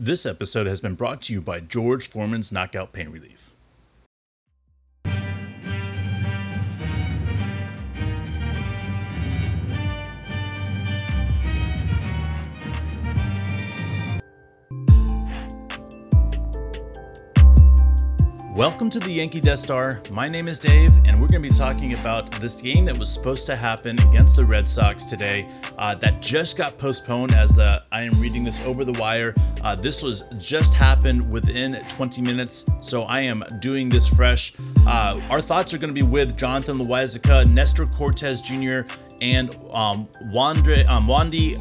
This 0.00 0.24
episode 0.24 0.66
has 0.66 0.80
been 0.80 0.94
brought 0.94 1.20
to 1.22 1.34
you 1.34 1.42
by 1.42 1.60
George 1.60 2.08
Foreman's 2.08 2.50
Knockout 2.50 2.92
Pain 2.92 3.10
Relief. 3.10 3.52
Welcome 18.62 18.90
to 18.90 19.00
the 19.00 19.10
Yankee 19.10 19.40
Death 19.40 19.58
Star. 19.58 20.00
My 20.08 20.28
name 20.28 20.46
is 20.46 20.56
Dave, 20.60 20.96
and 21.04 21.20
we're 21.20 21.26
going 21.26 21.42
to 21.42 21.48
be 21.48 21.52
talking 21.52 21.94
about 21.94 22.30
this 22.40 22.60
game 22.60 22.84
that 22.84 22.96
was 22.96 23.12
supposed 23.12 23.44
to 23.46 23.56
happen 23.56 23.98
against 24.02 24.36
the 24.36 24.44
Red 24.44 24.68
Sox 24.68 25.04
today. 25.04 25.50
Uh, 25.76 25.96
that 25.96 26.22
just 26.22 26.56
got 26.56 26.78
postponed. 26.78 27.34
As 27.34 27.56
the 27.56 27.82
I 27.90 28.02
am 28.02 28.20
reading 28.20 28.44
this 28.44 28.60
over 28.60 28.84
the 28.84 28.92
wire, 29.00 29.34
uh, 29.64 29.74
this 29.74 30.00
was 30.00 30.28
just 30.38 30.74
happened 30.74 31.28
within 31.28 31.74
20 31.88 32.22
minutes, 32.22 32.70
so 32.80 33.02
I 33.02 33.22
am 33.22 33.42
doing 33.58 33.88
this 33.88 34.08
fresh. 34.08 34.54
Uh, 34.86 35.20
our 35.28 35.40
thoughts 35.40 35.74
are 35.74 35.78
going 35.78 35.92
to 35.92 36.00
be 36.00 36.08
with 36.08 36.36
Jonathan 36.36 36.78
Loaisiga, 36.78 37.52
Nestor 37.52 37.86
Cortes 37.86 38.40
Jr., 38.40 38.88
and 39.22 39.50
um, 39.70 40.08
Wandre, 40.34 40.84
um, 40.88 41.06
Wandy 41.06 41.56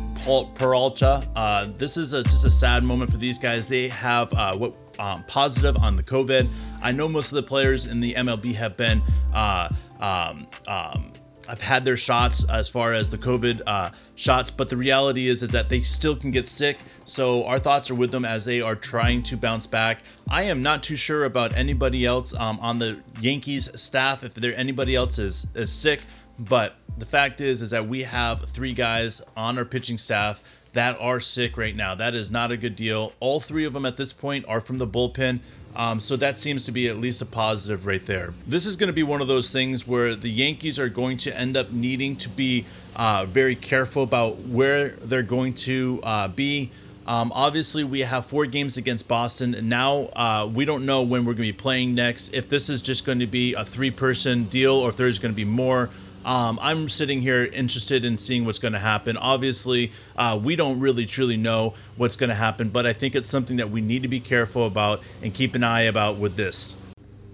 Peralta. 0.55 1.25
Uh, 1.35 1.67
this 1.75 1.95
is 1.95 2.13
a, 2.13 2.23
just 2.23 2.43
a 2.43 2.49
sad 2.49 2.83
moment 2.83 3.11
for 3.11 3.17
these 3.17 3.37
guys. 3.37 3.69
They 3.69 3.87
have 3.89 4.33
uh, 4.33 4.57
what 4.57 4.75
um, 4.97 5.23
positive 5.27 5.77
on 5.77 5.95
the 5.95 6.03
COVID. 6.03 6.49
I 6.81 6.91
know 6.91 7.07
most 7.07 7.31
of 7.31 7.35
the 7.35 7.43
players 7.43 7.85
in 7.85 7.99
the 7.99 8.15
MLB 8.15 8.55
have 8.55 8.75
been. 8.75 9.01
Uh, 9.33 9.69
um, 9.99 10.47
um, 10.67 11.13
have 11.47 11.61
had 11.61 11.83
their 11.83 11.97
shots 11.97 12.47
as 12.49 12.69
far 12.69 12.93
as 12.93 13.09
the 13.09 13.17
COVID 13.17 13.61
uh, 13.67 13.89
shots, 14.15 14.49
but 14.49 14.69
the 14.69 14.77
reality 14.77 15.27
is 15.27 15.43
is 15.43 15.49
that 15.49 15.69
they 15.69 15.81
still 15.81 16.15
can 16.15 16.31
get 16.31 16.47
sick. 16.47 16.79
So 17.03 17.45
our 17.45 17.59
thoughts 17.59 17.91
are 17.91 17.95
with 17.95 18.11
them 18.11 18.25
as 18.25 18.45
they 18.45 18.61
are 18.61 18.75
trying 18.75 19.23
to 19.23 19.37
bounce 19.37 19.67
back. 19.67 20.03
I 20.29 20.43
am 20.43 20.61
not 20.61 20.81
too 20.81 20.95
sure 20.95 21.25
about 21.25 21.55
anybody 21.55 22.05
else 22.05 22.33
um, 22.35 22.59
on 22.61 22.79
the 22.79 23.01
Yankees 23.19 23.69
staff 23.79 24.23
if 24.23 24.35
there 24.35 24.55
anybody 24.55 24.95
else 24.95 25.19
is 25.19 25.47
is 25.55 25.71
sick, 25.71 26.03
but 26.39 26.75
the 27.01 27.07
fact 27.07 27.41
is 27.41 27.63
is 27.63 27.71
that 27.71 27.87
we 27.87 28.03
have 28.03 28.41
three 28.41 28.73
guys 28.73 29.23
on 29.35 29.57
our 29.57 29.65
pitching 29.65 29.97
staff 29.97 30.43
that 30.73 30.95
are 31.01 31.19
sick 31.19 31.57
right 31.57 31.75
now. 31.75 31.95
That 31.95 32.13
is 32.13 32.29
not 32.29 32.51
a 32.51 32.57
good 32.57 32.75
deal. 32.75 33.13
All 33.19 33.39
three 33.39 33.65
of 33.65 33.73
them 33.73 33.87
at 33.87 33.97
this 33.97 34.13
point 34.13 34.45
are 34.47 34.61
from 34.61 34.77
the 34.77 34.85
bullpen. 34.85 35.39
Um, 35.75 35.99
so 35.99 36.15
that 36.17 36.37
seems 36.37 36.63
to 36.65 36.71
be 36.71 36.87
at 36.87 36.97
least 36.97 37.19
a 37.21 37.25
positive 37.25 37.87
right 37.87 38.05
there. 38.05 38.35
This 38.45 38.67
is 38.67 38.75
going 38.75 38.87
to 38.87 38.93
be 38.93 39.01
one 39.01 39.19
of 39.19 39.27
those 39.27 39.51
things 39.51 39.87
where 39.87 40.13
the 40.13 40.29
Yankees 40.29 40.77
are 40.79 40.89
going 40.89 41.17
to 41.17 41.35
end 41.35 41.57
up 41.57 41.71
needing 41.71 42.15
to 42.17 42.29
be 42.29 42.65
uh, 42.95 43.25
very 43.27 43.55
careful 43.55 44.03
about 44.03 44.37
where 44.37 44.89
they're 44.89 45.23
going 45.23 45.55
to 45.55 46.01
uh, 46.03 46.27
be. 46.27 46.69
Um, 47.07 47.31
obviously, 47.33 47.83
we 47.83 48.01
have 48.01 48.27
four 48.27 48.45
games 48.45 48.77
against 48.77 49.07
Boston, 49.07 49.55
and 49.55 49.67
now 49.67 50.09
uh, 50.15 50.47
we 50.53 50.65
don't 50.65 50.85
know 50.85 51.01
when 51.01 51.25
we're 51.25 51.33
going 51.33 51.47
to 51.47 51.53
be 51.53 51.57
playing 51.57 51.95
next. 51.95 52.31
If 52.33 52.47
this 52.47 52.69
is 52.69 52.79
just 52.81 53.05
going 53.07 53.19
to 53.19 53.27
be 53.27 53.55
a 53.55 53.65
three 53.65 53.91
person 53.91 54.43
deal 54.43 54.75
or 54.75 54.89
if 54.89 54.97
there's 54.97 55.17
going 55.17 55.33
to 55.33 55.35
be 55.35 55.45
more. 55.45 55.89
Um, 56.25 56.59
I'm 56.61 56.87
sitting 56.87 57.21
here 57.21 57.45
interested 57.45 58.05
in 58.05 58.17
seeing 58.17 58.45
what's 58.45 58.59
going 58.59 58.73
to 58.73 58.79
happen. 58.79 59.17
Obviously, 59.17 59.91
uh, 60.15 60.39
we 60.41 60.55
don't 60.55 60.79
really 60.79 61.05
truly 61.05 61.37
know 61.37 61.73
what's 61.97 62.15
going 62.15 62.29
to 62.29 62.35
happen, 62.35 62.69
but 62.69 62.85
I 62.85 62.93
think 62.93 63.15
it's 63.15 63.27
something 63.27 63.57
that 63.57 63.69
we 63.69 63.81
need 63.81 64.03
to 64.03 64.07
be 64.07 64.19
careful 64.19 64.65
about 64.67 65.01
and 65.23 65.33
keep 65.33 65.55
an 65.55 65.63
eye 65.63 65.81
about 65.81 66.17
with 66.17 66.35
this. 66.35 66.80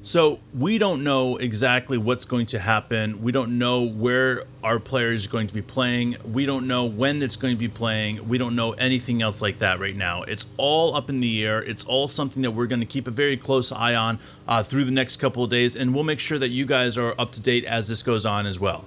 So 0.07 0.39
we 0.53 0.77
don't 0.77 1.03
know 1.03 1.35
exactly 1.35 1.97
what's 1.97 2.23
going 2.23 2.45
to 2.45 2.59
happen. 2.59 3.21
We 3.21 3.33
don't 3.33 3.57
know 3.57 3.85
where 3.85 4.43
our 4.63 4.79
players 4.79 5.27
are 5.27 5.29
going 5.29 5.47
to 5.47 5.53
be 5.53 5.61
playing. 5.61 6.15
We 6.23 6.45
don't 6.45 6.65
know 6.65 6.85
when 6.85 7.21
it's 7.21 7.35
going 7.35 7.55
to 7.55 7.59
be 7.59 7.67
playing. 7.67 8.25
We 8.25 8.37
don't 8.37 8.55
know 8.55 8.71
anything 8.71 9.21
else 9.21 9.41
like 9.41 9.57
that 9.57 9.81
right 9.81 9.97
now. 9.97 10.23
It's 10.23 10.47
all 10.55 10.95
up 10.95 11.09
in 11.09 11.19
the 11.19 11.45
air. 11.45 11.61
It's 11.61 11.83
all 11.83 12.07
something 12.07 12.41
that 12.43 12.51
we're 12.51 12.67
going 12.67 12.79
to 12.79 12.85
keep 12.85 13.05
a 13.09 13.11
very 13.11 13.35
close 13.35 13.69
eye 13.73 13.95
on 13.95 14.19
uh, 14.47 14.63
through 14.63 14.85
the 14.85 14.93
next 14.93 15.17
couple 15.17 15.43
of 15.43 15.49
days, 15.49 15.75
and 15.75 15.93
we'll 15.93 16.05
make 16.05 16.21
sure 16.21 16.39
that 16.39 16.51
you 16.51 16.65
guys 16.65 16.97
are 16.97 17.13
up 17.19 17.31
to 17.31 17.41
date 17.41 17.65
as 17.65 17.89
this 17.89 18.01
goes 18.01 18.25
on 18.25 18.45
as 18.45 18.61
well. 18.61 18.85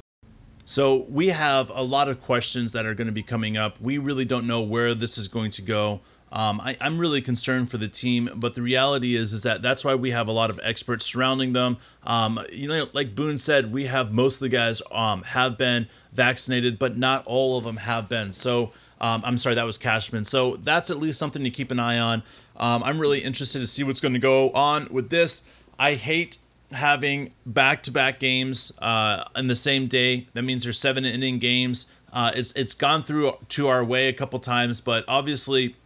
So 0.64 1.04
we 1.10 1.26
have 1.26 1.70
a 1.74 1.82
lot 1.82 2.08
of 2.08 2.22
questions 2.22 2.72
that 2.72 2.86
are 2.86 2.94
going 2.94 3.08
to 3.08 3.12
be 3.12 3.22
coming 3.22 3.58
up. 3.58 3.78
We 3.78 3.98
really 3.98 4.24
don't 4.24 4.46
know 4.46 4.62
where 4.62 4.94
this 4.94 5.18
is 5.18 5.28
going 5.28 5.50
to 5.50 5.60
go. 5.60 6.00
Um, 6.32 6.60
I, 6.60 6.76
am 6.80 6.98
really 6.98 7.20
concerned 7.20 7.70
for 7.70 7.76
the 7.76 7.88
team, 7.88 8.30
but 8.36 8.54
the 8.54 8.62
reality 8.62 9.16
is 9.16 9.32
is 9.32 9.42
that 9.42 9.62
that's 9.62 9.84
why 9.84 9.96
we 9.96 10.12
have 10.12 10.28
a 10.28 10.32
lot 10.32 10.48
of 10.48 10.60
experts 10.62 11.04
surrounding 11.04 11.52
them. 11.54 11.78
Um, 12.04 12.40
you 12.52 12.68
know, 12.68 12.86
like 12.92 13.14
Boone 13.14 13.36
said, 13.36 13.72
we 13.72 13.86
have 13.86 14.12
most 14.12 14.36
of 14.36 14.40
the 14.42 14.48
guys 14.48 14.80
um, 14.92 15.22
have 15.22 15.58
been 15.58 15.88
vaccinated, 16.12 16.78
but 16.78 16.96
not 16.96 17.24
all 17.26 17.58
of 17.58 17.64
them 17.64 17.78
have 17.78 18.08
been. 18.08 18.32
So 18.32 18.70
um, 19.00 19.22
I'm 19.24 19.38
sorry, 19.38 19.54
that 19.54 19.64
was 19.64 19.78
Cashman. 19.78 20.24
So 20.24 20.56
that's 20.56 20.90
at 20.90 20.98
least 20.98 21.18
something 21.18 21.42
to 21.42 21.50
keep 21.50 21.70
an 21.70 21.80
eye 21.80 21.98
on. 21.98 22.22
Um, 22.56 22.82
I'm 22.82 22.98
really 22.98 23.20
interested 23.20 23.58
to 23.60 23.66
see 23.66 23.82
what's 23.82 24.00
going 24.00 24.14
to 24.14 24.20
go 24.20 24.50
on 24.50 24.88
with 24.90 25.10
this. 25.10 25.42
I 25.78 25.94
hate 25.94 26.38
having 26.72 27.32
back-to-back 27.46 28.20
games 28.20 28.70
uh, 28.80 29.24
in 29.34 29.46
the 29.46 29.54
same 29.54 29.86
day. 29.86 30.28
That 30.34 30.42
means 30.42 30.64
there's 30.64 30.78
seven 30.78 31.04
inning 31.04 31.38
games. 31.38 31.92
Uh, 32.12 32.32
it's 32.34 32.52
it's 32.52 32.74
gone 32.74 33.02
through 33.02 33.32
to 33.48 33.68
our 33.68 33.84
way 33.84 34.08
a 34.08 34.12
couple 34.12 34.38
times, 34.40 34.80
but 34.80 35.04
obviously 35.06 35.76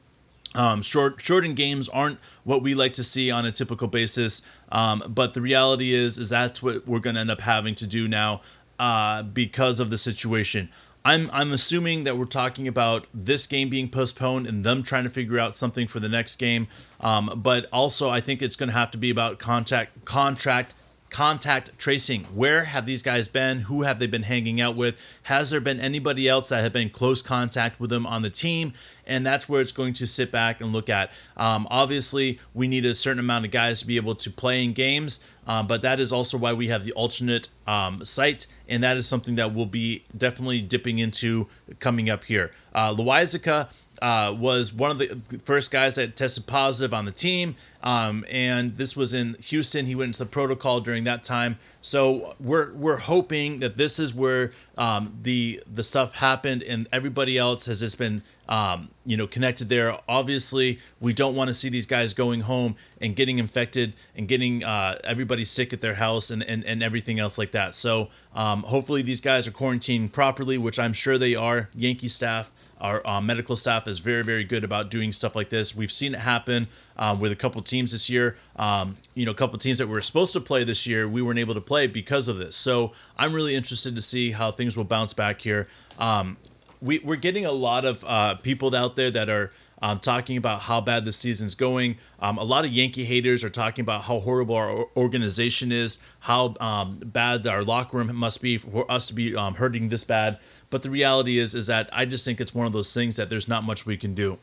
um, 0.54 0.82
short 0.82 1.20
shortened 1.20 1.56
games 1.56 1.88
aren't 1.88 2.18
what 2.44 2.62
we 2.62 2.74
like 2.74 2.92
to 2.94 3.04
see 3.04 3.30
on 3.30 3.44
a 3.44 3.52
typical 3.52 3.88
basis, 3.88 4.42
um, 4.70 5.02
but 5.08 5.34
the 5.34 5.40
reality 5.40 5.92
is 5.94 6.18
is 6.18 6.30
that's 6.30 6.62
what 6.62 6.86
we're 6.86 7.00
going 7.00 7.14
to 7.14 7.20
end 7.20 7.30
up 7.30 7.40
having 7.40 7.74
to 7.76 7.86
do 7.86 8.08
now 8.08 8.40
uh, 8.78 9.22
because 9.22 9.80
of 9.80 9.90
the 9.90 9.96
situation. 9.96 10.68
I'm 11.04 11.28
I'm 11.32 11.52
assuming 11.52 12.04
that 12.04 12.16
we're 12.16 12.24
talking 12.24 12.66
about 12.66 13.06
this 13.12 13.46
game 13.46 13.68
being 13.68 13.88
postponed 13.90 14.46
and 14.46 14.64
them 14.64 14.82
trying 14.82 15.04
to 15.04 15.10
figure 15.10 15.38
out 15.38 15.54
something 15.54 15.86
for 15.86 16.00
the 16.00 16.08
next 16.08 16.36
game. 16.36 16.66
Um, 17.00 17.40
but 17.42 17.66
also, 17.72 18.08
I 18.08 18.20
think 18.20 18.40
it's 18.40 18.56
going 18.56 18.70
to 18.70 18.74
have 18.74 18.90
to 18.92 18.98
be 18.98 19.10
about 19.10 19.38
contact 19.38 20.04
contract 20.06 20.72
contact 21.14 21.70
tracing. 21.78 22.24
Where 22.24 22.64
have 22.64 22.86
these 22.86 23.00
guys 23.00 23.28
been? 23.28 23.60
Who 23.60 23.82
have 23.82 24.00
they 24.00 24.08
been 24.08 24.24
hanging 24.24 24.60
out 24.60 24.74
with? 24.74 25.00
Has 25.24 25.50
there 25.50 25.60
been 25.60 25.78
anybody 25.78 26.28
else 26.28 26.48
that 26.48 26.60
have 26.64 26.72
been 26.72 26.90
close 26.90 27.22
contact 27.22 27.78
with 27.78 27.90
them 27.90 28.04
on 28.04 28.22
the 28.22 28.30
team? 28.30 28.72
And 29.06 29.24
that's 29.24 29.48
where 29.48 29.60
it's 29.60 29.70
going 29.70 29.92
to 29.92 30.08
sit 30.08 30.32
back 30.32 30.60
and 30.60 30.72
look 30.72 30.90
at. 30.90 31.12
Um, 31.36 31.68
obviously, 31.70 32.40
we 32.52 32.66
need 32.66 32.84
a 32.84 32.96
certain 32.96 33.20
amount 33.20 33.44
of 33.44 33.52
guys 33.52 33.80
to 33.82 33.86
be 33.86 33.94
able 33.94 34.16
to 34.16 34.28
play 34.28 34.64
in 34.64 34.72
games, 34.72 35.24
uh, 35.46 35.62
but 35.62 35.82
that 35.82 36.00
is 36.00 36.12
also 36.12 36.36
why 36.36 36.52
we 36.52 36.66
have 36.66 36.84
the 36.84 36.92
alternate 36.94 37.48
um, 37.64 38.04
site, 38.04 38.48
and 38.68 38.82
that 38.82 38.96
is 38.96 39.06
something 39.06 39.36
that 39.36 39.54
we'll 39.54 39.66
be 39.66 40.02
definitely 40.16 40.62
dipping 40.62 40.98
into 40.98 41.46
coming 41.78 42.10
up 42.10 42.24
here. 42.24 42.50
Uh, 42.74 42.92
Loaisiga 42.92 43.68
uh, 44.04 44.30
was 44.38 44.70
one 44.70 44.90
of 44.90 44.98
the 44.98 45.38
first 45.42 45.70
guys 45.70 45.94
that 45.94 46.14
tested 46.14 46.46
positive 46.46 46.92
on 46.92 47.06
the 47.06 47.10
team. 47.10 47.56
Um, 47.82 48.26
and 48.30 48.76
this 48.76 48.94
was 48.94 49.14
in 49.14 49.34
Houston. 49.40 49.86
He 49.86 49.94
went 49.94 50.08
into 50.08 50.18
the 50.18 50.26
protocol 50.26 50.80
during 50.80 51.04
that 51.04 51.24
time. 51.24 51.58
So 51.80 52.34
we're 52.38 52.74
we're 52.74 52.98
hoping 52.98 53.60
that 53.60 53.78
this 53.78 53.98
is 53.98 54.14
where 54.14 54.52
um, 54.76 55.16
the 55.22 55.62
the 55.66 55.82
stuff 55.82 56.16
happened, 56.16 56.62
and 56.62 56.86
everybody 56.92 57.38
else 57.38 57.64
has 57.64 57.80
just 57.80 57.96
been 57.96 58.22
um, 58.46 58.90
you 59.06 59.16
know 59.16 59.26
connected 59.26 59.70
there. 59.70 59.98
Obviously, 60.06 60.80
we 61.00 61.14
don't 61.14 61.34
want 61.34 61.48
to 61.48 61.54
see 61.54 61.70
these 61.70 61.86
guys 61.86 62.12
going 62.12 62.40
home 62.40 62.76
and 63.00 63.16
getting 63.16 63.38
infected 63.38 63.94
and 64.14 64.28
getting 64.28 64.64
uh, 64.64 64.98
everybody 65.02 65.44
sick 65.44 65.72
at 65.72 65.80
their 65.80 65.94
house 65.94 66.30
and, 66.30 66.42
and, 66.42 66.62
and 66.64 66.82
everything 66.82 67.18
else 67.18 67.38
like 67.38 67.52
that. 67.52 67.74
So 67.74 68.10
um, 68.34 68.64
hopefully 68.64 69.00
these 69.00 69.22
guys 69.22 69.48
are 69.48 69.50
quarantined 69.50 70.12
properly, 70.12 70.58
which 70.58 70.78
I'm 70.78 70.92
sure 70.92 71.16
they 71.16 71.34
are. 71.34 71.70
Yankee 71.74 72.08
staff. 72.08 72.52
Our 72.84 73.06
uh, 73.06 73.20
medical 73.22 73.56
staff 73.56 73.88
is 73.88 74.00
very, 74.00 74.22
very 74.22 74.44
good 74.44 74.62
about 74.62 74.90
doing 74.90 75.10
stuff 75.10 75.34
like 75.34 75.48
this. 75.48 75.74
We've 75.74 75.90
seen 75.90 76.12
it 76.12 76.20
happen 76.20 76.68
uh, 76.98 77.16
with 77.18 77.32
a 77.32 77.34
couple 77.34 77.62
teams 77.62 77.92
this 77.92 78.10
year. 78.10 78.36
Um, 78.56 78.96
you 79.14 79.24
know, 79.24 79.32
a 79.32 79.34
couple 79.34 79.58
teams 79.58 79.78
that 79.78 79.86
we 79.86 79.94
were 79.94 80.02
supposed 80.02 80.34
to 80.34 80.40
play 80.40 80.64
this 80.64 80.86
year, 80.86 81.08
we 81.08 81.22
weren't 81.22 81.38
able 81.38 81.54
to 81.54 81.62
play 81.62 81.86
because 81.86 82.28
of 82.28 82.36
this. 82.36 82.56
So 82.56 82.92
I'm 83.16 83.32
really 83.32 83.54
interested 83.54 83.94
to 83.94 84.02
see 84.02 84.32
how 84.32 84.50
things 84.50 84.76
will 84.76 84.84
bounce 84.84 85.14
back 85.14 85.40
here. 85.40 85.66
Um, 85.98 86.36
we, 86.82 86.98
we're 86.98 87.16
getting 87.16 87.46
a 87.46 87.52
lot 87.52 87.86
of 87.86 88.04
uh, 88.06 88.34
people 88.34 88.76
out 88.76 88.96
there 88.96 89.10
that 89.10 89.30
are 89.30 89.50
um, 89.80 89.98
talking 89.98 90.36
about 90.36 90.60
how 90.60 90.82
bad 90.82 91.06
the 91.06 91.12
season's 91.12 91.54
going. 91.54 91.96
Um, 92.20 92.36
a 92.36 92.44
lot 92.44 92.66
of 92.66 92.70
Yankee 92.70 93.04
haters 93.04 93.42
are 93.44 93.48
talking 93.48 93.82
about 93.82 94.02
how 94.02 94.18
horrible 94.18 94.56
our 94.56 94.86
organization 94.94 95.72
is, 95.72 96.04
how 96.20 96.54
um, 96.60 96.96
bad 96.96 97.46
our 97.46 97.62
locker 97.62 97.96
room 97.96 98.14
must 98.14 98.42
be 98.42 98.58
for 98.58 98.90
us 98.92 99.06
to 99.08 99.14
be 99.14 99.34
um, 99.34 99.54
hurting 99.54 99.88
this 99.88 100.04
bad. 100.04 100.38
But 100.74 100.82
the 100.82 100.90
reality 100.90 101.38
is, 101.38 101.54
is 101.54 101.68
that 101.68 101.88
I 101.92 102.04
just 102.04 102.24
think 102.24 102.40
it's 102.40 102.52
one 102.52 102.66
of 102.66 102.72
those 102.72 102.92
things 102.92 103.14
that 103.14 103.30
there's 103.30 103.46
not 103.46 103.62
much 103.62 103.86
we 103.86 103.96
can 103.96 104.12
do. 104.12 104.38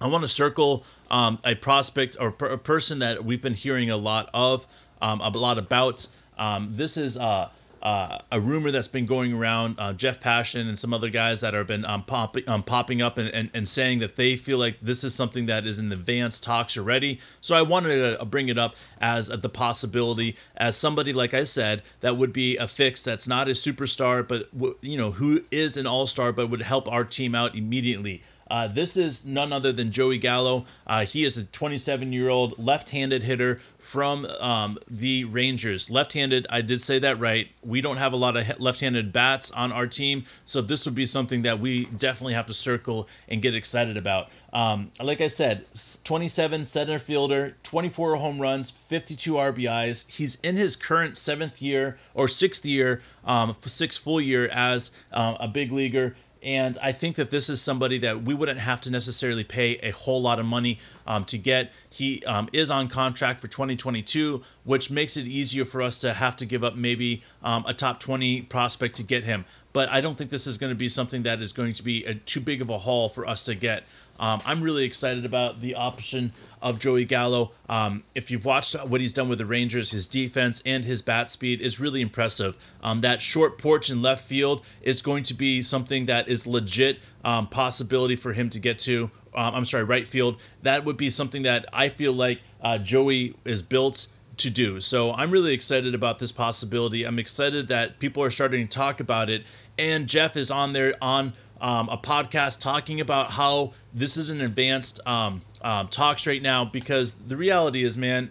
I 0.00 0.08
want 0.08 0.22
to 0.22 0.28
circle 0.28 0.82
um, 1.12 1.38
a 1.44 1.54
prospect 1.54 2.16
or 2.18 2.32
per- 2.32 2.48
a 2.48 2.58
person 2.58 2.98
that 2.98 3.24
we've 3.24 3.40
been 3.40 3.54
hearing 3.54 3.88
a 3.88 3.96
lot 3.96 4.28
of, 4.34 4.66
um, 5.00 5.20
a 5.20 5.28
lot 5.28 5.56
about. 5.56 6.08
Um, 6.36 6.70
this 6.72 6.96
is 6.96 7.16
uh, 7.16 7.50
uh, 7.84 8.18
a 8.32 8.40
rumor 8.40 8.70
that's 8.70 8.88
been 8.88 9.04
going 9.04 9.34
around. 9.34 9.76
Uh, 9.78 9.92
Jeff 9.92 10.18
Passan 10.18 10.66
and 10.66 10.78
some 10.78 10.94
other 10.94 11.10
guys 11.10 11.42
that 11.42 11.52
have 11.52 11.66
been 11.66 11.84
um, 11.84 12.04
um, 12.46 12.62
popping 12.62 13.02
up 13.02 13.18
and, 13.18 13.28
and, 13.28 13.50
and 13.52 13.68
saying 13.68 13.98
that 13.98 14.16
they 14.16 14.36
feel 14.36 14.56
like 14.56 14.78
this 14.80 15.04
is 15.04 15.14
something 15.14 15.44
that 15.46 15.66
is 15.66 15.78
in 15.78 15.92
advanced 15.92 16.42
talks 16.42 16.78
already. 16.78 17.20
So 17.42 17.54
I 17.54 17.60
wanted 17.60 17.96
to 17.96 18.20
uh, 18.20 18.24
bring 18.24 18.48
it 18.48 18.56
up 18.56 18.74
as 19.00 19.28
the 19.28 19.50
possibility, 19.50 20.34
as 20.56 20.76
somebody 20.76 21.12
like 21.12 21.34
I 21.34 21.42
said 21.42 21.82
that 22.00 22.16
would 22.16 22.32
be 22.32 22.56
a 22.56 22.66
fix 22.66 23.02
that's 23.02 23.28
not 23.28 23.48
a 23.48 23.52
superstar, 23.52 24.26
but 24.26 24.48
you 24.80 24.96
know 24.96 25.12
who 25.12 25.44
is 25.50 25.76
an 25.76 25.86
all 25.86 26.06
star, 26.06 26.32
but 26.32 26.48
would 26.48 26.62
help 26.62 26.90
our 26.90 27.04
team 27.04 27.34
out 27.34 27.54
immediately. 27.54 28.22
Uh, 28.54 28.68
this 28.68 28.96
is 28.96 29.26
none 29.26 29.52
other 29.52 29.72
than 29.72 29.90
Joey 29.90 30.16
Gallo. 30.16 30.64
Uh, 30.86 31.04
he 31.04 31.24
is 31.24 31.36
a 31.36 31.44
27 31.44 32.12
year 32.12 32.28
old 32.28 32.56
left 32.56 32.90
handed 32.90 33.24
hitter 33.24 33.56
from 33.78 34.26
um, 34.38 34.78
the 34.88 35.24
Rangers. 35.24 35.90
Left 35.90 36.12
handed, 36.12 36.46
I 36.48 36.60
did 36.60 36.80
say 36.80 37.00
that 37.00 37.18
right. 37.18 37.48
We 37.64 37.80
don't 37.80 37.96
have 37.96 38.12
a 38.12 38.16
lot 38.16 38.36
of 38.36 38.60
left 38.60 38.78
handed 38.78 39.12
bats 39.12 39.50
on 39.50 39.72
our 39.72 39.88
team, 39.88 40.22
so 40.44 40.60
this 40.60 40.84
would 40.84 40.94
be 40.94 41.04
something 41.04 41.42
that 41.42 41.58
we 41.58 41.86
definitely 41.86 42.34
have 42.34 42.46
to 42.46 42.54
circle 42.54 43.08
and 43.28 43.42
get 43.42 43.56
excited 43.56 43.96
about. 43.96 44.30
Um, 44.52 44.92
like 45.02 45.20
I 45.20 45.26
said, 45.26 45.66
27 46.04 46.64
center 46.64 47.00
fielder, 47.00 47.56
24 47.64 48.16
home 48.16 48.40
runs, 48.40 48.70
52 48.70 49.34
RBIs. 49.34 50.08
He's 50.08 50.36
in 50.42 50.54
his 50.54 50.76
current 50.76 51.16
seventh 51.16 51.60
year 51.60 51.98
or 52.14 52.28
sixth 52.28 52.64
year, 52.64 53.02
um, 53.24 53.56
sixth 53.60 54.00
full 54.00 54.20
year 54.20 54.48
as 54.52 54.92
um, 55.12 55.36
a 55.40 55.48
big 55.48 55.72
leaguer. 55.72 56.14
And 56.44 56.76
I 56.82 56.92
think 56.92 57.16
that 57.16 57.30
this 57.30 57.48
is 57.48 57.62
somebody 57.62 57.96
that 57.98 58.22
we 58.22 58.34
wouldn't 58.34 58.60
have 58.60 58.82
to 58.82 58.90
necessarily 58.90 59.44
pay 59.44 59.76
a 59.76 59.90
whole 59.90 60.20
lot 60.20 60.38
of 60.38 60.44
money 60.44 60.78
um, 61.06 61.24
to 61.24 61.38
get. 61.38 61.72
He 61.88 62.22
um, 62.24 62.50
is 62.52 62.70
on 62.70 62.88
contract 62.88 63.40
for 63.40 63.48
2022, 63.48 64.42
which 64.64 64.90
makes 64.90 65.16
it 65.16 65.26
easier 65.26 65.64
for 65.64 65.82
us 65.82 66.00
to 66.00 66.14
have 66.14 66.36
to 66.36 66.46
give 66.46 66.64
up 66.64 66.74
maybe 66.74 67.22
um, 67.42 67.64
a 67.66 67.74
top 67.74 68.00
20 68.00 68.42
prospect 68.42 68.96
to 68.96 69.02
get 69.02 69.24
him. 69.24 69.44
But 69.72 69.88
I 69.90 70.00
don't 70.00 70.16
think 70.16 70.30
this 70.30 70.46
is 70.46 70.56
going 70.56 70.70
to 70.70 70.76
be 70.76 70.88
something 70.88 71.24
that 71.24 71.40
is 71.40 71.52
going 71.52 71.72
to 71.74 71.82
be 71.82 72.04
a, 72.04 72.14
too 72.14 72.40
big 72.40 72.62
of 72.62 72.70
a 72.70 72.78
haul 72.78 73.08
for 73.08 73.26
us 73.26 73.42
to 73.44 73.54
get. 73.54 73.84
Um, 74.18 74.40
I'm 74.44 74.62
really 74.62 74.84
excited 74.84 75.24
about 75.24 75.60
the 75.60 75.74
option 75.74 76.32
of 76.62 76.78
Joey 76.78 77.04
Gallo. 77.04 77.50
Um, 77.68 78.04
if 78.14 78.30
you've 78.30 78.44
watched 78.44 78.74
what 78.86 79.00
he's 79.00 79.12
done 79.12 79.28
with 79.28 79.38
the 79.38 79.46
Rangers, 79.46 79.90
his 79.90 80.06
defense 80.06 80.62
and 80.64 80.84
his 80.84 81.02
bat 81.02 81.28
speed 81.28 81.60
is 81.60 81.80
really 81.80 82.00
impressive. 82.00 82.56
Um, 82.82 83.00
that 83.00 83.20
short 83.20 83.58
porch 83.58 83.90
in 83.90 84.00
left 84.00 84.24
field 84.24 84.64
is 84.80 85.02
going 85.02 85.24
to 85.24 85.34
be 85.34 85.62
something 85.62 86.06
that 86.06 86.28
is 86.28 86.46
legit 86.46 87.00
um, 87.24 87.48
possibility 87.48 88.14
for 88.14 88.32
him 88.32 88.50
to 88.50 88.60
get 88.60 88.78
to. 88.80 89.10
Um, 89.34 89.56
I'm 89.56 89.64
sorry, 89.64 89.82
right 89.82 90.06
field. 90.06 90.40
That 90.62 90.84
would 90.84 90.96
be 90.96 91.10
something 91.10 91.42
that 91.42 91.66
I 91.72 91.88
feel 91.88 92.12
like 92.12 92.40
uh, 92.62 92.78
Joey 92.78 93.34
is 93.44 93.62
built 93.62 94.06
to 94.36 94.50
do. 94.50 94.80
So 94.80 95.12
I'm 95.12 95.30
really 95.30 95.52
excited 95.52 95.94
about 95.94 96.18
this 96.18 96.32
possibility. 96.32 97.04
I'm 97.04 97.18
excited 97.18 97.68
that 97.68 97.98
people 97.98 98.22
are 98.22 98.30
starting 98.30 98.66
to 98.66 98.78
talk 98.78 99.00
about 99.00 99.30
it. 99.30 99.44
And 99.78 100.08
Jeff 100.08 100.36
is 100.36 100.50
on 100.50 100.72
there 100.72 100.94
on 101.02 101.32
um, 101.60 101.88
a 101.88 101.96
podcast 101.96 102.60
talking 102.60 103.00
about 103.00 103.32
how 103.32 103.72
this 103.92 104.16
is 104.16 104.28
an 104.28 104.40
advanced 104.40 105.00
um, 105.06 105.42
um, 105.62 105.88
talks 105.88 106.26
right 106.26 106.42
now 106.42 106.64
because 106.64 107.14
the 107.14 107.36
reality 107.36 107.84
is, 107.84 107.96
man, 107.96 108.30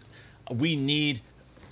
we 0.51 0.75
need 0.75 1.21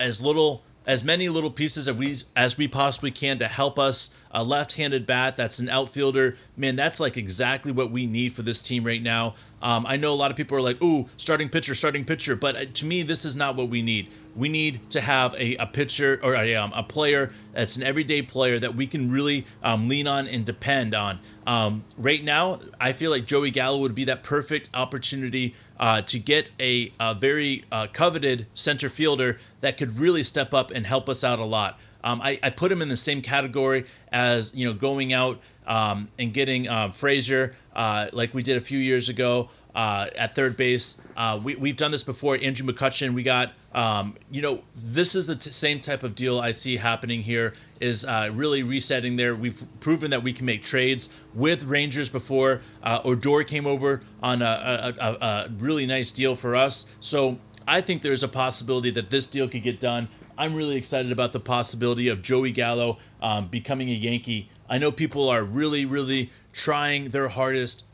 as 0.00 0.20
little 0.20 0.62
as 0.86 1.04
many 1.04 1.28
little 1.28 1.50
pieces 1.50 1.86
as 1.88 1.94
we 1.94 2.14
as 2.34 2.58
we 2.58 2.66
possibly 2.66 3.10
can 3.10 3.38
to 3.38 3.48
help 3.48 3.78
us. 3.78 4.16
A 4.32 4.42
left-handed 4.42 5.06
bat 5.06 5.36
that's 5.36 5.58
an 5.58 5.68
outfielder, 5.68 6.36
man, 6.56 6.76
that's 6.76 7.00
like 7.00 7.16
exactly 7.16 7.72
what 7.72 7.90
we 7.90 8.06
need 8.06 8.32
for 8.32 8.42
this 8.42 8.62
team 8.62 8.84
right 8.84 9.02
now. 9.02 9.34
Um, 9.60 9.86
I 9.86 9.96
know 9.96 10.12
a 10.12 10.16
lot 10.16 10.30
of 10.30 10.36
people 10.36 10.56
are 10.56 10.62
like, 10.62 10.82
"Ooh, 10.82 11.06
starting 11.16 11.48
pitcher, 11.48 11.74
starting 11.74 12.04
pitcher," 12.04 12.34
but 12.34 12.56
uh, 12.56 12.64
to 12.74 12.86
me, 12.86 13.02
this 13.02 13.24
is 13.24 13.36
not 13.36 13.54
what 13.54 13.68
we 13.68 13.82
need. 13.82 14.08
We 14.34 14.48
need 14.48 14.90
to 14.90 15.00
have 15.00 15.34
a, 15.34 15.56
a 15.56 15.66
pitcher 15.66 16.18
or 16.22 16.34
a, 16.34 16.56
um, 16.56 16.72
a 16.74 16.82
player 16.82 17.32
that's 17.52 17.76
an 17.76 17.82
everyday 17.82 18.22
player 18.22 18.58
that 18.58 18.74
we 18.74 18.86
can 18.86 19.10
really 19.10 19.44
um, 19.62 19.88
lean 19.88 20.06
on 20.06 20.26
and 20.26 20.44
depend 20.44 20.94
on. 20.94 21.20
Um, 21.46 21.84
right 21.96 22.22
now, 22.22 22.60
I 22.80 22.92
feel 22.92 23.10
like 23.10 23.26
Joey 23.26 23.50
Gallo 23.50 23.78
would 23.80 23.94
be 23.94 24.04
that 24.04 24.22
perfect 24.22 24.70
opportunity 24.74 25.54
uh, 25.78 26.00
to 26.02 26.18
get 26.18 26.52
a, 26.60 26.92
a 26.98 27.14
very 27.14 27.64
uh, 27.70 27.88
coveted 27.92 28.46
center 28.54 28.88
fielder 28.88 29.38
that 29.60 29.76
could 29.76 29.98
really 29.98 30.22
step 30.22 30.54
up 30.54 30.70
and 30.70 30.86
help 30.86 31.08
us 31.08 31.22
out 31.24 31.38
a 31.38 31.44
lot. 31.44 31.78
Um, 32.04 32.20
I, 32.20 32.38
I, 32.42 32.50
put 32.50 32.72
him 32.72 32.82
in 32.82 32.88
the 32.88 32.96
same 32.96 33.22
category 33.22 33.84
as 34.10 34.54
you 34.54 34.66
know 34.66 34.74
going 34.74 35.12
out 35.12 35.40
um, 35.66 36.08
and 36.18 36.32
getting 36.32 36.68
uh, 36.68 36.90
Frazier 36.90 37.54
uh, 37.74 38.08
like 38.12 38.34
we 38.34 38.42
did 38.42 38.56
a 38.56 38.60
few 38.60 38.78
years 38.78 39.08
ago 39.08 39.48
uh, 39.74 40.06
at 40.16 40.34
third 40.34 40.56
base. 40.56 41.00
Uh, 41.16 41.40
we, 41.42 41.56
we've 41.56 41.76
done 41.76 41.90
this 41.90 42.04
before. 42.04 42.38
Andrew 42.42 42.66
McCutchen, 42.70 43.14
we 43.14 43.22
got, 43.22 43.52
um, 43.74 44.14
you 44.30 44.42
know, 44.42 44.62
this 44.74 45.14
is 45.14 45.26
the 45.26 45.36
t- 45.36 45.50
same 45.50 45.80
type 45.80 46.02
of 46.02 46.14
deal 46.14 46.40
I 46.40 46.52
see 46.52 46.76
happening 46.76 47.22
here 47.22 47.54
is 47.80 48.04
uh, 48.04 48.30
really 48.32 48.62
resetting 48.62 49.16
there. 49.16 49.34
We've 49.34 49.62
proven 49.80 50.10
that 50.10 50.22
we 50.22 50.32
can 50.32 50.46
make 50.46 50.62
trades 50.62 51.08
with 51.34 51.64
Rangers 51.64 52.08
before. 52.08 52.60
Uh, 52.82 53.00
Odor 53.04 53.44
came 53.44 53.66
over 53.66 54.02
on 54.22 54.42
a, 54.42 54.94
a, 54.98 55.04
a, 55.04 55.12
a 55.20 55.48
really 55.58 55.86
nice 55.86 56.10
deal 56.10 56.36
for 56.36 56.54
us. 56.54 56.90
So 57.00 57.38
I 57.66 57.80
think 57.80 58.02
there's 58.02 58.22
a 58.22 58.28
possibility 58.28 58.90
that 58.90 59.10
this 59.10 59.26
deal 59.26 59.48
could 59.48 59.62
get 59.62 59.80
done. 59.80 60.08
I'm 60.36 60.54
really 60.54 60.76
excited 60.76 61.12
about 61.12 61.32
the 61.32 61.40
possibility 61.40 62.08
of 62.08 62.22
Joey 62.22 62.52
Gallo 62.52 62.98
um, 63.20 63.48
becoming 63.48 63.90
a 63.90 63.94
Yankee. 63.94 64.48
I 64.68 64.78
know 64.78 64.90
people 64.90 65.28
are 65.28 65.42
really, 65.42 65.84
really 65.84 66.30
trying 66.52 67.10
their 67.10 67.28
hardest 67.28 67.84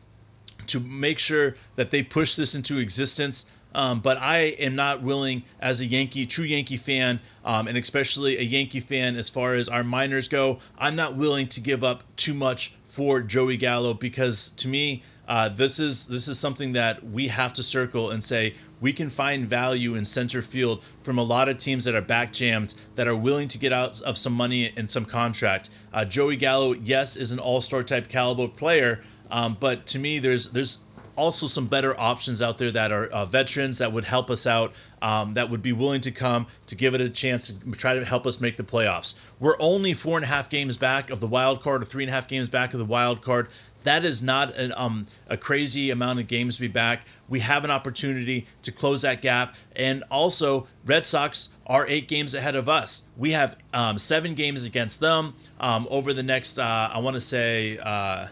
to 0.67 0.81
make 0.81 1.19
sure 1.19 1.55
that 1.77 1.91
they 1.91 2.03
push 2.03 2.35
this 2.37 2.55
into 2.55 2.79
existence. 2.79 3.47
Um, 3.75 4.01
but 4.01 4.17
I 4.17 4.39
am 4.59 4.75
not 4.75 5.03
willing, 5.03 5.45
as 5.61 5.81
a 5.81 5.87
Yankee, 5.87 6.27
true 6.27 6.45
Yankee 6.45 6.77
fan, 6.77 7.21
um, 7.45 7.69
and 7.69 7.77
especially 7.77 8.39
a 8.39 8.43
Yankee 8.43 8.81
fan 8.81 9.17
as 9.17 9.29
far 9.29 9.55
as 9.55 9.69
our 9.69 9.85
minors 9.85 10.27
go, 10.27 10.59
I'm 10.79 10.97
not 10.97 11.17
willing 11.17 11.49
to 11.49 11.61
give 11.61 11.85
up 11.85 12.03
too 12.17 12.35
much 12.35 12.75
for 12.85 13.21
Joey 13.21 13.57
Gallo 13.57 13.95
because 13.95 14.51
to 14.53 14.69
me, 14.69 15.03
uh, 15.29 15.49
this 15.49 15.79
is 15.79 16.07
this 16.07 16.27
is 16.27 16.39
something 16.39 16.73
that 16.73 17.05
we 17.05 17.29
have 17.29 17.53
to 17.53 17.63
circle 17.63 18.11
and 18.11 18.25
say 18.25 18.55
we 18.81 18.93
can 18.95 19.11
find 19.11 19.47
value 19.47 19.95
in 19.95 20.05
center 20.05 20.41
field 20.41 20.83
from 21.03 21.19
a 21.19 21.23
lot 21.23 21.49
of 21.49 21.59
teams 21.59 21.85
that 21.85 21.95
are 21.95 22.03
back 22.03 22.33
jammed 22.33 22.75
that 22.95 23.07
are 23.07 23.17
willing 23.17 23.47
to 23.47 23.59
get 23.59 23.73
out 23.73 24.01
of 24.03 24.17
some 24.17 24.33
money 24.33 24.73
and 24.77 24.91
some 24.91 25.05
contract. 25.05 25.69
Uh, 25.93 26.05
Joey 26.05 26.37
Gallo, 26.37 26.73
yes, 26.73 27.15
is 27.15 27.31
an 27.31 27.39
all 27.39 27.61
star 27.61 27.83
type 27.83 28.09
caliber 28.09 28.49
player, 28.49 29.03
um, 29.31 29.57
but 29.61 29.87
to 29.87 29.99
me, 29.99 30.19
there's 30.19 30.51
there's 30.51 30.85
also 31.19 31.47
some 31.47 31.67
better 31.67 31.99
options 31.99 32.41
out 32.41 32.59
there 32.59 32.71
that 32.71 32.93
are 32.93 33.07
uh, 33.07 33.27
veterans 33.27 33.79
that 33.79 33.93
would 33.93 34.05
help 34.05 34.31
us 34.31 34.47
out, 34.47 34.73
um, 35.03 35.35
that 35.35 35.51
would 35.51 35.61
be 35.61 35.73
willing 35.73 36.01
to 36.01 36.13
come 36.13 36.47
to 36.67 36.77
give 36.77 36.95
it 36.95 37.01
a 37.01 37.11
chance 37.11 37.51
to 37.51 37.71
try 37.73 37.95
to 37.95 38.05
help 38.05 38.25
us 38.25 38.41
make 38.41 38.57
the 38.57 38.63
playoffs. 38.63 39.19
We're 39.41 39.57
only 39.59 39.95
four 39.95 40.17
and 40.17 40.25
a 40.25 40.29
half 40.29 40.49
games 40.49 40.77
back 40.77 41.11
of 41.11 41.21
the 41.21 41.27
wild 41.27 41.61
card, 41.61 41.83
or 41.83 41.85
three 41.85 42.05
and 42.05 42.11
a 42.11 42.13
half 42.13 42.29
games 42.29 42.49
back 42.49 42.73
of 42.73 42.79
the 42.79 42.87
wild 42.87 43.21
card. 43.21 43.49
That 43.85 44.05
is 44.05 44.23
not 44.23 44.57
an, 44.57 44.73
um, 44.77 45.07
a 45.29 45.37
crazy 45.37 45.91
amount 45.91 46.19
of 46.19 46.27
games 46.27 46.57
to 46.57 46.61
be 46.61 46.69
back. 46.69 47.07
We 47.29 47.41
have 47.41 47.65
an 47.65 47.71
opportunity 47.71 48.47
to 48.63 48.73
close 48.73 49.03
that 49.03 49.23
gap. 49.23 49.55
And 49.77 50.05
also, 50.11 50.67
Red 50.85 51.07
Sox 51.07 51.55
are 51.67 51.87
eight 51.87 52.09
games 52.09 52.35
ahead 52.35 52.57
of 52.57 52.69
us. 52.69 53.09
We 53.17 53.33
have 53.33 53.57
um, 53.73 53.97
seven 53.99 54.35
games 54.35 54.65
against 54.65 55.01
them 55.01 55.35
um, 55.61 55.87
over 55.91 56.13
the 56.13 56.23
next, 56.23 56.59
uh, 56.59 56.91
I 56.93 56.99
want 56.99 57.15
to 57.15 57.21
say, 57.21 57.79
uh, 57.79 58.29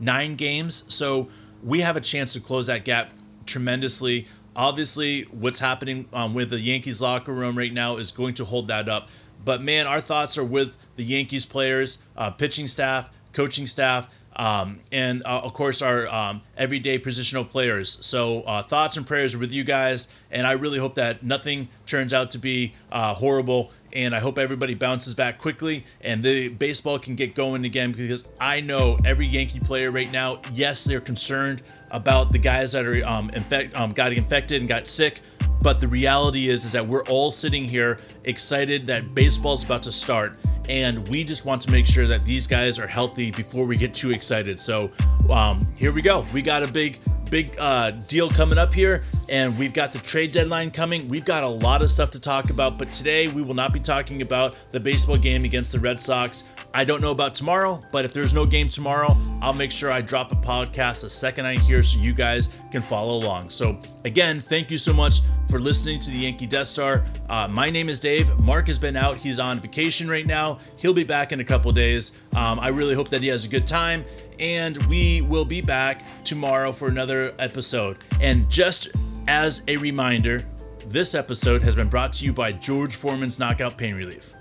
nine 0.00 0.36
games. 0.36 0.84
So 0.92 1.28
we 1.62 1.80
have 1.80 1.96
a 1.96 2.00
chance 2.00 2.32
to 2.32 2.40
close 2.40 2.66
that 2.66 2.84
gap 2.84 3.10
tremendously. 3.46 4.26
Obviously, 4.54 5.22
what's 5.30 5.58
happening 5.58 6.06
um, 6.12 6.34
with 6.34 6.50
the 6.50 6.60
Yankees 6.60 7.00
locker 7.00 7.32
room 7.32 7.56
right 7.56 7.72
now 7.72 7.96
is 7.96 8.10
going 8.10 8.34
to 8.34 8.44
hold 8.44 8.68
that 8.68 8.88
up. 8.88 9.08
But 9.44 9.62
man, 9.62 9.86
our 9.86 10.00
thoughts 10.00 10.38
are 10.38 10.44
with 10.44 10.76
the 10.96 11.04
Yankees 11.04 11.46
players, 11.46 12.02
uh, 12.16 12.30
pitching 12.30 12.66
staff, 12.66 13.10
coaching 13.32 13.66
staff, 13.66 14.08
um, 14.36 14.80
and 14.90 15.22
uh, 15.24 15.40
of 15.42 15.52
course 15.52 15.82
our 15.82 16.08
um, 16.08 16.42
everyday 16.56 16.98
positional 16.98 17.48
players. 17.48 18.04
So 18.04 18.42
uh, 18.42 18.62
thoughts 18.62 18.96
and 18.96 19.06
prayers 19.06 19.34
are 19.34 19.38
with 19.38 19.52
you 19.52 19.64
guys, 19.64 20.12
and 20.30 20.46
I 20.46 20.52
really 20.52 20.78
hope 20.78 20.94
that 20.96 21.22
nothing 21.22 21.68
turns 21.86 22.12
out 22.12 22.30
to 22.32 22.38
be 22.38 22.74
uh, 22.90 23.14
horrible. 23.14 23.70
And 23.94 24.14
I 24.14 24.20
hope 24.20 24.38
everybody 24.38 24.74
bounces 24.74 25.14
back 25.14 25.38
quickly 25.38 25.84
and 26.00 26.22
the 26.22 26.48
baseball 26.48 26.98
can 26.98 27.14
get 27.14 27.34
going 27.34 27.66
again 27.66 27.92
because 27.92 28.26
I 28.40 28.60
know 28.60 28.96
every 29.04 29.26
Yankee 29.26 29.60
player 29.60 29.90
right 29.90 30.10
now, 30.10 30.40
yes, 30.54 30.84
they're 30.84 30.98
concerned 30.98 31.60
about 31.90 32.32
the 32.32 32.38
guys 32.38 32.72
that 32.72 32.86
are 32.86 33.06
um, 33.06 33.28
infect, 33.34 33.78
um, 33.78 33.92
got 33.92 34.14
infected 34.14 34.62
and 34.62 34.68
got 34.68 34.86
sick. 34.86 35.20
But 35.62 35.80
the 35.80 35.88
reality 35.88 36.48
is, 36.48 36.64
is 36.64 36.72
that 36.72 36.86
we're 36.86 37.04
all 37.04 37.30
sitting 37.30 37.64
here 37.64 37.98
excited 38.24 38.86
that 38.88 39.14
baseball's 39.14 39.64
about 39.64 39.82
to 39.84 39.92
start 39.92 40.38
and 40.68 41.06
we 41.08 41.24
just 41.24 41.44
want 41.44 41.60
to 41.62 41.70
make 41.70 41.86
sure 41.86 42.06
that 42.06 42.24
these 42.24 42.46
guys 42.46 42.78
are 42.78 42.86
healthy 42.86 43.30
before 43.30 43.66
we 43.66 43.76
get 43.76 43.94
too 43.94 44.10
excited. 44.10 44.58
So 44.58 44.90
um, 45.28 45.66
here 45.74 45.92
we 45.92 46.02
go. 46.02 46.26
We 46.32 46.42
got 46.42 46.62
a 46.62 46.68
big, 46.68 46.98
big 47.32 47.56
uh, 47.58 47.92
deal 48.08 48.28
coming 48.28 48.58
up 48.58 48.74
here, 48.74 49.02
and 49.30 49.58
we've 49.58 49.72
got 49.72 49.90
the 49.90 49.98
trade 50.00 50.32
deadline 50.32 50.70
coming. 50.70 51.08
We've 51.08 51.24
got 51.24 51.44
a 51.44 51.48
lot 51.48 51.80
of 51.80 51.90
stuff 51.90 52.10
to 52.10 52.20
talk 52.20 52.50
about, 52.50 52.76
but 52.76 52.92
today 52.92 53.28
we 53.28 53.40
will 53.40 53.54
not 53.54 53.72
be 53.72 53.80
talking 53.80 54.20
about 54.20 54.54
the 54.70 54.78
baseball 54.78 55.16
game 55.16 55.46
against 55.46 55.72
the 55.72 55.80
Red 55.80 55.98
Sox. 55.98 56.44
I 56.74 56.84
don't 56.84 57.00
know 57.00 57.10
about 57.10 57.34
tomorrow, 57.34 57.80
but 57.90 58.04
if 58.04 58.12
there's 58.12 58.34
no 58.34 58.44
game 58.44 58.68
tomorrow, 58.68 59.16
I'll 59.40 59.54
make 59.54 59.70
sure 59.70 59.90
I 59.90 60.02
drop 60.02 60.30
a 60.32 60.36
podcast 60.36 61.04
the 61.04 61.10
second 61.10 61.46
I 61.46 61.54
hear 61.54 61.82
so 61.82 61.98
you 61.98 62.12
guys 62.12 62.50
can 62.70 62.82
follow 62.82 63.24
along. 63.24 63.48
So, 63.48 63.80
again, 64.04 64.38
thank 64.38 64.70
you 64.70 64.76
so 64.76 64.92
much 64.92 65.20
for 65.48 65.58
listening 65.58 66.00
to 66.00 66.10
the 66.10 66.18
Yankee 66.18 66.46
Death 66.46 66.66
Star. 66.66 67.02
Uh, 67.30 67.48
my 67.50 67.70
name 67.70 67.88
is 67.88 67.98
Dave. 67.98 68.38
Mark 68.40 68.66
has 68.66 68.78
been 68.78 68.96
out. 68.96 69.16
He's 69.16 69.38
on 69.38 69.58
vacation 69.58 70.08
right 70.08 70.26
now. 70.26 70.58
He'll 70.76 70.94
be 70.94 71.04
back 71.04 71.32
in 71.32 71.40
a 71.40 71.44
couple 71.44 71.72
days. 71.72 72.12
Um, 72.34 72.60
I 72.60 72.68
really 72.68 72.94
hope 72.94 73.08
that 73.08 73.22
he 73.22 73.28
has 73.28 73.46
a 73.46 73.48
good 73.48 73.66
time. 73.66 74.04
And 74.38 74.76
we 74.86 75.20
will 75.20 75.44
be 75.44 75.60
back 75.60 76.21
tomorrow 76.32 76.72
for 76.72 76.88
another 76.88 77.34
episode. 77.38 77.98
And 78.22 78.48
just 78.48 78.88
as 79.28 79.62
a 79.68 79.76
reminder, 79.76 80.48
this 80.86 81.14
episode 81.14 81.62
has 81.62 81.76
been 81.76 81.88
brought 81.88 82.14
to 82.14 82.24
you 82.24 82.32
by 82.32 82.52
George 82.52 82.96
Foreman's 82.96 83.38
Knockout 83.38 83.76
Pain 83.76 83.94
Relief. 83.94 84.34